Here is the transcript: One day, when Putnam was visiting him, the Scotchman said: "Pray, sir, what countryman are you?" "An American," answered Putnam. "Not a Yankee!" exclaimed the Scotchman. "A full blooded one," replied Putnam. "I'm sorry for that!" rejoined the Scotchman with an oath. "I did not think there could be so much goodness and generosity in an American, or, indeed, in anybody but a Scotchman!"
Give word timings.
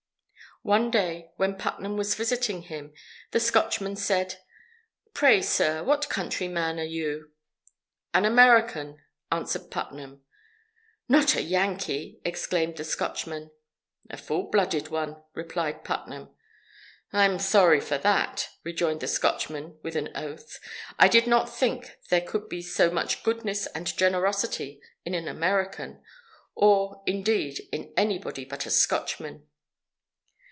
One 0.63 0.91
day, 0.91 1.31
when 1.37 1.57
Putnam 1.57 1.97
was 1.97 2.13
visiting 2.13 2.61
him, 2.61 2.93
the 3.31 3.39
Scotchman 3.39 3.95
said: 3.95 4.35
"Pray, 5.11 5.41
sir, 5.41 5.83
what 5.83 6.07
countryman 6.07 6.79
are 6.79 6.83
you?" 6.83 7.31
"An 8.13 8.25
American," 8.25 9.01
answered 9.31 9.71
Putnam. 9.71 10.21
"Not 11.09 11.33
a 11.35 11.41
Yankee!" 11.41 12.19
exclaimed 12.23 12.77
the 12.77 12.83
Scotchman. 12.83 13.49
"A 14.11 14.17
full 14.17 14.51
blooded 14.51 14.89
one," 14.89 15.23
replied 15.33 15.83
Putnam. 15.83 16.29
"I'm 17.11 17.39
sorry 17.39 17.79
for 17.81 17.97
that!" 17.97 18.47
rejoined 18.63 18.99
the 18.99 19.07
Scotchman 19.07 19.79
with 19.81 19.95
an 19.95 20.09
oath. 20.15 20.59
"I 20.99 21.07
did 21.07 21.25
not 21.25 21.45
think 21.49 21.97
there 22.11 22.21
could 22.21 22.49
be 22.49 22.61
so 22.61 22.91
much 22.91 23.23
goodness 23.23 23.65
and 23.65 23.87
generosity 23.97 24.79
in 25.05 25.15
an 25.15 25.27
American, 25.27 26.03
or, 26.53 27.01
indeed, 27.07 27.67
in 27.71 27.91
anybody 27.97 28.45
but 28.45 28.67
a 28.67 28.69
Scotchman!" 28.69 29.47